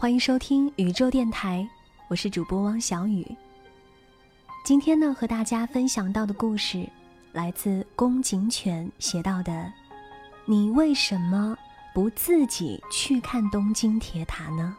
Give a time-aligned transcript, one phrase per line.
[0.00, 1.68] 欢迎收听宇宙电台，
[2.06, 3.26] 我是主播汪小雨。
[4.64, 6.88] 今天呢，和大家分享到的故事
[7.32, 9.72] 来自宫井犬写到的
[10.46, 11.58] ：“你为什么
[11.92, 14.76] 不自己去看东京铁塔呢？”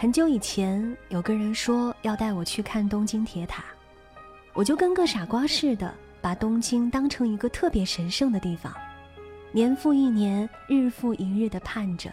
[0.00, 3.64] 很久以前，有个人说要带我去看东京铁塔，
[4.54, 8.72] 我就跟个傻瓜似的，把东京当成一个特别神圣的地方，
[9.50, 12.12] 年复一年，日复一日的盼着。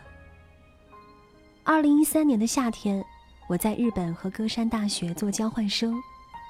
[1.64, 3.06] 二零一三年的夏天，
[3.48, 5.96] 我在日本和歌山大学做交换生，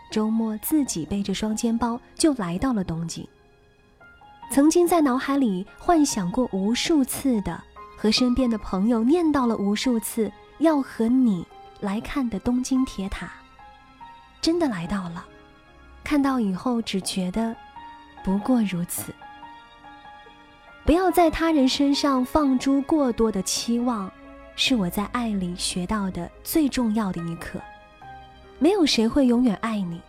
[0.09, 3.27] 周末自己背着双肩包就来到了东京。
[4.51, 7.61] 曾经在脑海里幻想过无数次的，
[7.97, 10.31] 和身边的朋友念叨了无数次。
[10.59, 11.45] 要和你
[11.81, 13.29] 来看的东京铁塔，
[14.41, 15.25] 真的来到了。
[16.03, 17.55] 看到以后只觉得
[18.23, 19.13] 不过如此。
[20.85, 24.09] 不要在他人身上放诸过多的期望，
[24.55, 27.59] 是我在爱里学到的最重要的一课。
[28.59, 29.99] 没有谁会永远爱你，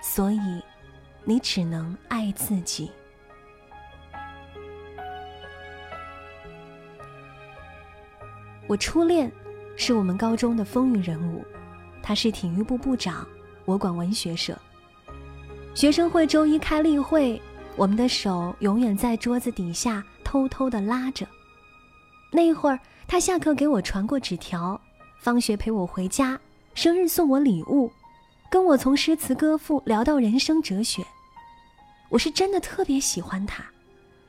[0.00, 0.62] 所以
[1.24, 2.90] 你只能爱自己。
[8.66, 9.30] 我初恋。
[9.76, 11.44] 是我们高中的风云人物，
[12.02, 13.26] 他是体育部部长，
[13.64, 14.56] 我管文学社。
[15.74, 17.40] 学生会周一开例会，
[17.76, 21.26] 我们的手永远在桌子底下偷偷的拉着。
[22.30, 24.80] 那一会儿，他下课给我传过纸条，
[25.20, 26.38] 放学陪我回家，
[26.74, 27.90] 生日送我礼物，
[28.50, 31.04] 跟我从诗词歌赋聊到人生哲学。
[32.08, 33.64] 我是真的特别喜欢他，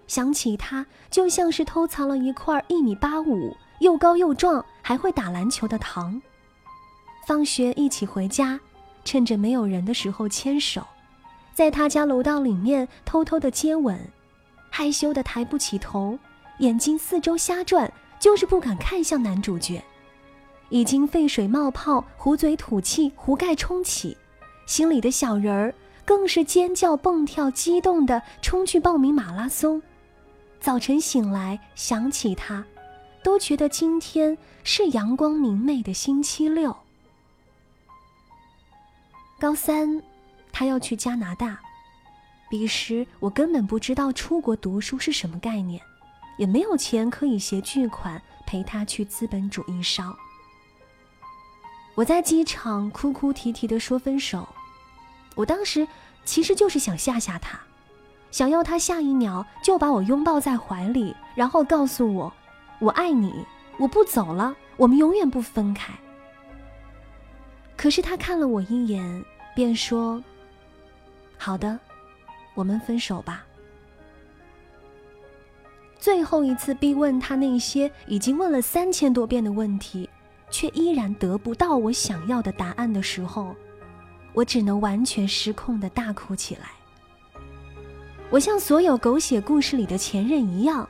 [0.07, 3.55] 想起他就像是偷藏了一块一米八五。
[3.81, 6.21] 又高又壮，还会打篮球的糖。
[7.25, 8.59] 放学一起回家，
[9.03, 10.85] 趁着没有人的时候牵手，
[11.51, 13.99] 在他家楼道里面偷偷的接吻，
[14.69, 16.17] 害羞的抬不起头，
[16.59, 19.83] 眼睛四周瞎转，就是不敢看向男主角。
[20.69, 24.15] 已经沸水冒泡，壶嘴吐气，壶盖冲起，
[24.67, 25.73] 心里的小人儿
[26.05, 29.81] 更是尖叫蹦跳，激动的冲去报名马拉松。
[30.59, 32.63] 早晨醒来，想起他。
[33.23, 36.75] 都觉得今天是阳光明媚的星期六。
[39.39, 40.01] 高三，
[40.51, 41.59] 他要去加拿大，
[42.49, 45.81] 彼时我根本不知道出国读书是什么概念，
[46.37, 50.15] 也没有钱可以携巨款陪他去资本主义烧。
[51.95, 54.47] 我在机场哭哭啼啼的说分手，
[55.35, 55.87] 我当时
[56.23, 57.59] 其实就是想吓吓他，
[58.31, 62.33] 想要他下一秒就把我拥抱在怀里，然后告诉我。
[62.81, 63.45] 我爱你，
[63.77, 65.93] 我不走了，我们永远不分开。
[67.77, 69.23] 可是他看了我一眼，
[69.55, 70.21] 便说
[71.37, 71.79] ：“好的，
[72.55, 73.45] 我们分手吧。”
[75.99, 80.09] 最后一次逼问他那些已经问了三千多遍的问题，
[80.49, 83.55] 却依然得不到我想要的答案的时候，
[84.33, 86.71] 我只能完全失控的大哭起来。
[88.31, 90.89] 我像所有狗血故事里的前任一样。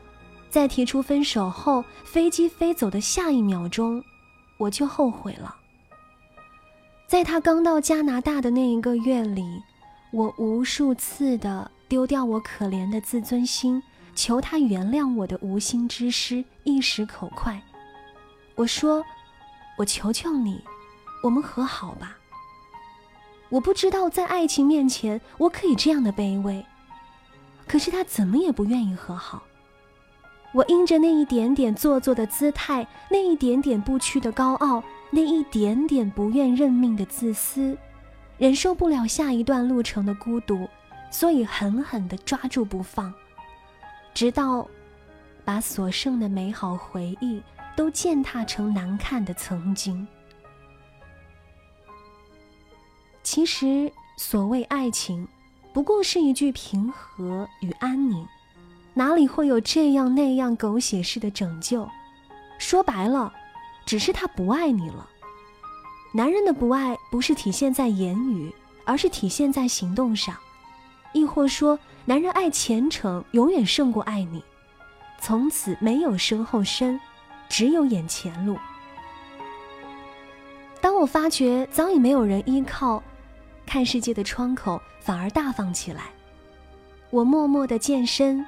[0.52, 4.04] 在提出分手后，飞机飞走的下一秒钟，
[4.58, 5.56] 我就后悔了。
[7.08, 9.64] 在他刚到加拿大的那一个月里，
[10.12, 13.82] 我无数次的丢掉我可怜的自尊心，
[14.14, 17.62] 求他原谅我的无心之失，一时口快。
[18.56, 19.02] 我说
[19.80, 20.62] ：“我求求你，
[21.24, 22.18] 我们和好吧。”
[23.48, 26.66] 我不知道在爱情面前我可以这样的卑微，
[27.66, 29.44] 可是他怎么也不愿意和好。
[30.54, 37.78] 我因着那一点点做作的姿态，那一点点不屈的高傲，那一点点不愿认命的自私，
[38.38, 40.68] 忍受不了下一段路程的孤独，
[41.09, 43.14] 所以狠狠地抓住不放，
[44.14, 44.68] 直到
[45.46, 47.42] 把所剩的美好回忆
[47.76, 50.06] 都践踏成难看的曾经。
[53.24, 55.26] 其实，所谓爱情，
[55.72, 58.28] 不过是一句平和与安宁。
[58.93, 61.88] 哪里会有这样那样狗血式的拯救？
[62.59, 63.34] 说白了，
[63.85, 65.08] 只是他不爱你了。
[66.14, 68.53] 男人的不爱不是体现在言语，
[68.85, 70.35] 而是体现在行动上。
[71.14, 74.43] 亦或说，男人爱前程永远胜过爱你，
[75.20, 76.99] 从此没有身后身，
[77.47, 78.58] 只有眼前路。
[80.82, 83.02] 当我发觉早已没有人依靠，
[83.66, 86.11] 看世界的窗口反而大方起来，
[87.09, 88.46] 我默默的健身。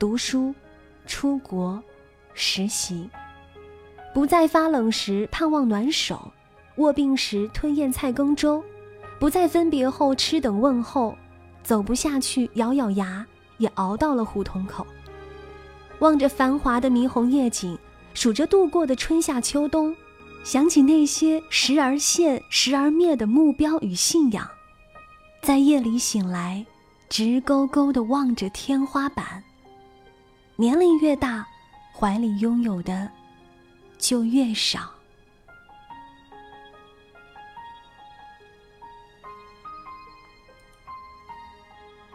[0.00, 0.54] 读书，
[1.06, 1.78] 出国，
[2.32, 3.10] 实习，
[4.14, 6.32] 不再发冷时盼望暖手，
[6.76, 8.64] 卧病时吞咽菜羹粥，
[9.18, 11.14] 不再分别后痴等问候，
[11.62, 13.26] 走不下去咬咬牙
[13.58, 14.86] 也熬到了胡同口。
[15.98, 17.78] 望着繁华的霓虹夜景，
[18.14, 19.94] 数着度过的春夏秋冬，
[20.42, 24.48] 想起那些时而现时而灭的目标与信仰，
[25.42, 26.64] 在夜里醒来，
[27.10, 29.44] 直勾勾地望着天花板。
[30.60, 31.48] 年龄越大，
[31.90, 33.10] 怀里拥有的
[33.96, 34.90] 就越少。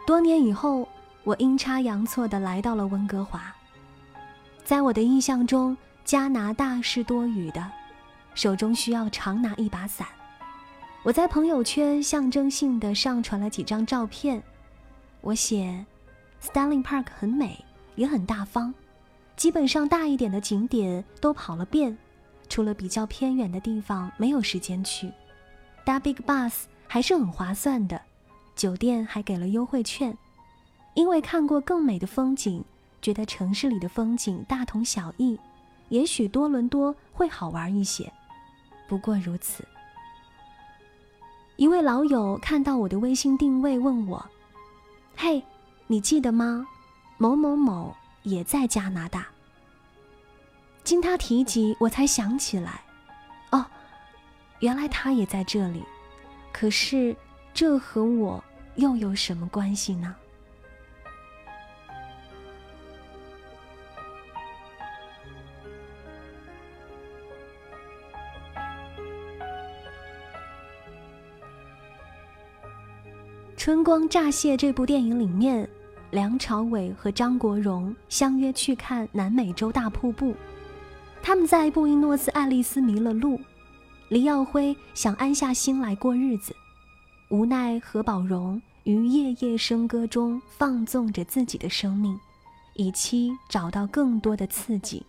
[0.06, 0.88] 多年以后，
[1.24, 3.52] 我阴差阳错的来到了温哥华。
[4.62, 7.68] 在我的印象中，加拿大是多雨的，
[8.36, 10.06] 手中需要常拿一把伞。
[11.02, 14.40] 我在朋友圈象征性的上传了几张照片，
[15.20, 15.84] 我写
[16.40, 17.64] ：“Stanley Park 很美。”
[17.96, 18.72] 也很大方，
[19.36, 21.96] 基本上大一点的景点都跑了遍，
[22.48, 25.10] 除了比较偏远的地方没有时间去。
[25.84, 26.52] 搭 Big Bus
[26.86, 28.00] 还是很划算的，
[28.54, 30.16] 酒店还给了优惠券。
[30.94, 32.64] 因为看过更美的风景，
[33.02, 35.38] 觉得城市里的风景大同小异，
[35.90, 38.10] 也许多伦多会好玩一些，
[38.88, 39.62] 不过如此。
[41.56, 44.24] 一位老友看到我的微信定位，问我
[45.16, 45.42] ：“嘿，
[45.86, 46.66] 你记得吗？”
[47.18, 49.26] 某某某也在加拿大。
[50.84, 52.82] 经他提及，我才想起来，
[53.50, 53.64] 哦，
[54.60, 55.82] 原来他也在这里。
[56.52, 57.16] 可是，
[57.52, 58.42] 这和我
[58.76, 60.14] 又有什么关系呢？
[73.58, 75.68] 《春光乍泄》这部电影里面。
[76.10, 80.34] 梁朝伟和张国荣相约去看南美洲大瀑布，
[81.20, 83.40] 他们在布宜诺斯艾利斯迷了路。
[84.08, 86.54] 黎耀辉想安下心来过日子，
[87.28, 92.16] 无奈何宝荣于夜夜笙歌中放纵着自己的生命，
[92.74, 95.04] 以期找到更多的刺激。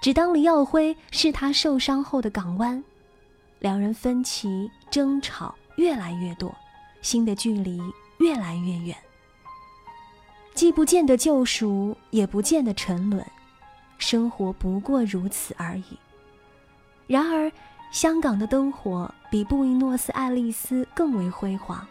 [0.00, 2.82] 只当黎耀辉是他受伤后的港湾，
[3.58, 6.54] 两人分歧争吵越来越多，
[7.02, 7.82] 心的距离
[8.20, 8.96] 越来越远。
[10.54, 13.24] 既不见得救赎，也不见得沉沦，
[13.98, 15.98] 生活不过如此而已。
[17.08, 17.50] 然而，
[17.90, 21.84] 香港的灯火比布宜诺斯艾利斯更为辉煌，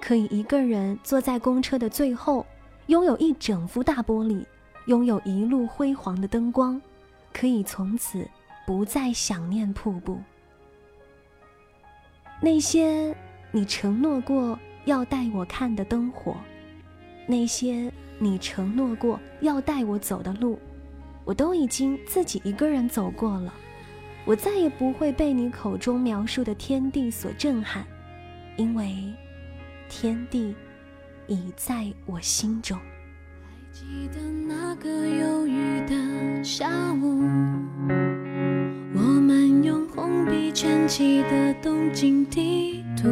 [0.00, 2.46] 可以一个人坐在公车的最后，
[2.86, 4.42] 拥有一整幅大玻璃，
[4.86, 6.80] 拥有一路辉煌的灯光，
[7.32, 8.26] 可以从此
[8.66, 10.18] 不再想念瀑布。
[12.40, 13.14] 那些
[13.50, 16.34] 你承诺过要带我看的灯火。
[17.28, 20.58] 那些你承诺过要带我走的路，
[21.26, 23.52] 我都已经自己一个人走过了。
[24.24, 27.84] 我再也不会被你口中描述的天地所震撼，
[28.56, 28.94] 因为
[29.90, 30.54] 天地
[31.26, 32.78] 已在我心中。
[32.78, 37.22] 还记得那个忧郁的下午，
[38.94, 43.08] 我们用红笔圈起的东京地图，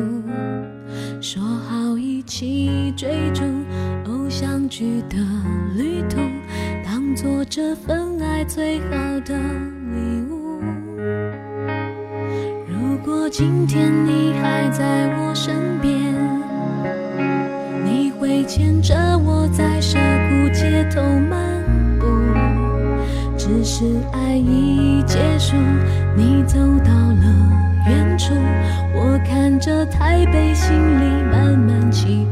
[1.20, 3.42] 说好一起追逐。
[4.38, 5.16] 相聚的
[5.78, 6.18] 旅途，
[6.84, 8.86] 当做这份爱最好
[9.24, 10.60] 的礼物。
[12.68, 16.12] 如果今天你还在我身边，
[17.82, 19.96] 你会牵着我在涩
[20.28, 21.00] 谷街头
[21.30, 21.64] 漫
[21.98, 22.06] 步。
[23.38, 25.56] 只是爱已结束，
[26.14, 27.24] 你走到了
[27.88, 28.34] 远处，
[28.94, 32.25] 我看着台北，心里慢慢起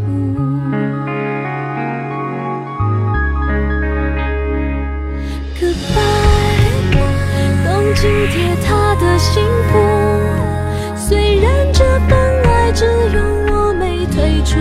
[8.05, 9.43] 紧贴他的幸
[9.73, 9.79] 福，
[10.95, 14.59] 虽然这份爱只有我没退出。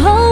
[0.00, 0.29] hold